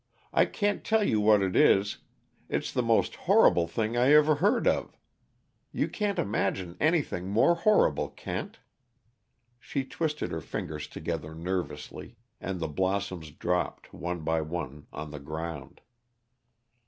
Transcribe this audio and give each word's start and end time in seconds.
I 0.33 0.45
can't 0.45 0.83
tell 0.83 1.03
you 1.03 1.21
what 1.21 1.43
it 1.43 1.55
is 1.55 1.99
it's 2.49 2.73
the 2.73 2.81
most 2.81 3.13
horrible 3.15 3.67
thing 3.67 3.95
I 3.95 4.11
ever 4.13 4.33
heard 4.33 4.65
of! 4.65 4.97
You 5.71 5.87
can't 5.87 6.17
imagine 6.17 6.75
anything 6.79 7.29
more 7.29 7.53
horrible, 7.53 8.09
Kent!" 8.09 8.57
She 9.59 9.83
twisted 9.85 10.31
her 10.31 10.41
fingers 10.41 10.87
together 10.87 11.35
nervously, 11.35 12.15
and 12.39 12.59
the 12.59 12.67
blossoms 12.67 13.29
dropped, 13.29 13.93
one 13.93 14.21
by 14.21 14.41
one, 14.41 14.87
on 14.91 15.11
the 15.11 15.19
ground. 15.19 15.81